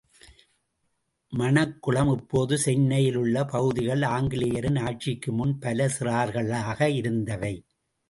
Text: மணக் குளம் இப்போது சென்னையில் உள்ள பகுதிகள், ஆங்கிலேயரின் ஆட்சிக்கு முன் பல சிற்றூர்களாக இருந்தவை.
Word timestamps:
மணக் 1.33 1.81
குளம் 1.81 2.11
இப்போது 2.13 2.57
சென்னையில் 2.57 3.15
உள்ள 3.15 3.45
பகுதிகள், 3.45 4.01
ஆங்கிலேயரின் 4.01 4.75
ஆட்சிக்கு 4.75 5.31
முன் 5.31 5.59
பல 5.59 5.89
சிற்றூர்களாக 5.99 6.87
இருந்தவை. 6.93 7.55